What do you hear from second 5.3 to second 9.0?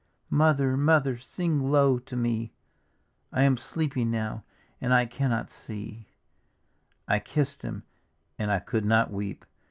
see I" I kissed him and I onild